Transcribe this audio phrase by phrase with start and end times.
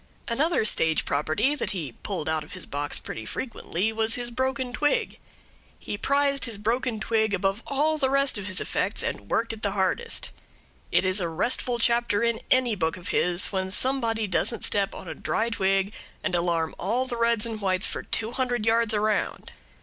[0.27, 4.73] Another stage property that he pulled out of his box pretty frequently was his broken
[4.73, 5.19] twig.
[5.77, 9.61] He prized his broken twig above all the rest of his effects, and worked it
[9.61, 10.31] the hardest.
[10.91, 15.07] It is a restful chapter in any book of his when somebody doesn't step on
[15.07, 15.93] a dry twig
[16.23, 19.51] and alarm all the reds and whites for two hundred yards around.